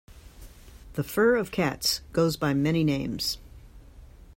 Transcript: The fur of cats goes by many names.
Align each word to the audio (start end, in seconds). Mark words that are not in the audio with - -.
The 0.93 1.03
fur 1.03 1.35
of 1.35 1.51
cats 1.51 2.01
goes 2.11 2.35
by 2.35 2.55
many 2.55 2.83
names. 2.83 3.37